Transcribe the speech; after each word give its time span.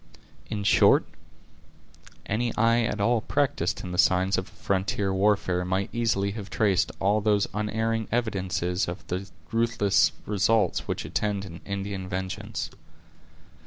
In 0.47 0.63
short, 0.63 1.05
any 2.25 2.55
eye 2.55 2.81
at 2.81 2.99
all 2.99 3.21
practised 3.21 3.83
in 3.83 3.91
the 3.91 3.99
signs 3.99 4.35
of 4.35 4.47
a 4.47 4.51
frontier 4.51 5.13
warfare 5.13 5.63
might 5.63 5.91
easily 5.93 6.31
have 6.31 6.49
traced 6.49 6.91
all 6.99 7.21
those 7.21 7.47
unerring 7.53 8.07
evidences 8.11 8.87
of 8.87 9.05
the 9.09 9.29
ruthless 9.51 10.11
results 10.25 10.87
which 10.87 11.05
attend 11.05 11.45
an 11.45 11.61
Indian 11.67 12.09
vengeance. 12.09 12.71